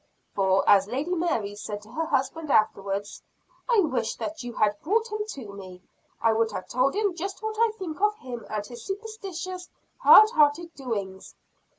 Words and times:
For, 0.33 0.67
as 0.67 0.87
Lady 0.87 1.13
Mary 1.13 1.53
said 1.53 1.83
to 1.83 1.91
her 1.91 2.07
husband 2.07 2.49
afterwards, 2.49 3.21
"I 3.69 3.81
wish 3.81 4.15
that 4.15 4.41
you 4.41 4.53
had 4.53 4.81
brought 4.81 5.11
him 5.11 5.19
to 5.27 5.53
me. 5.53 5.83
I 6.19 6.33
would 6.33 6.49
have 6.53 6.67
told 6.67 6.95
him 6.95 7.13
just 7.13 7.43
what 7.43 7.55
I 7.59 7.69
think 7.77 8.01
of 8.01 8.15
him, 8.15 8.43
and 8.49 8.65
his 8.65 8.83
superstitious, 8.83 9.69
hard 9.99 10.31
hearted 10.31 10.73
doings. 10.73 11.35